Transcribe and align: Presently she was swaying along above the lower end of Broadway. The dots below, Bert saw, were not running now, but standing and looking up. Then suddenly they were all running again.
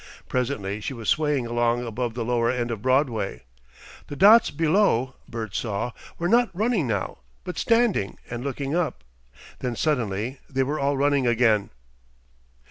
Presently 0.27 0.81
she 0.81 0.95
was 0.95 1.09
swaying 1.09 1.45
along 1.45 1.85
above 1.85 2.15
the 2.15 2.25
lower 2.25 2.49
end 2.49 2.71
of 2.71 2.81
Broadway. 2.81 3.43
The 4.07 4.15
dots 4.15 4.49
below, 4.49 5.13
Bert 5.29 5.53
saw, 5.53 5.91
were 6.17 6.27
not 6.27 6.49
running 6.55 6.87
now, 6.87 7.19
but 7.43 7.59
standing 7.59 8.17
and 8.27 8.43
looking 8.43 8.75
up. 8.75 9.03
Then 9.59 9.75
suddenly 9.75 10.39
they 10.49 10.63
were 10.63 10.79
all 10.79 10.97
running 10.97 11.27
again. 11.27 11.69